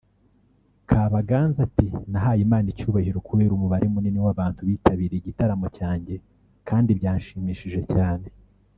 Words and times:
Kabaganza 0.89 1.59
ati” 1.67 1.87
Nahaye 2.11 2.41
Imana 2.47 2.67
icyubahiro 2.73 3.17
kubera 3.27 3.51
umubare 3.53 3.85
munini 3.93 4.19
w’abantu 4.25 4.59
bitabiriye 4.69 5.19
igitaramo 5.19 5.67
cyanjye 5.77 6.13
kandi 6.67 6.89
byanshimishije 6.99 7.81
cyane” 7.93 8.25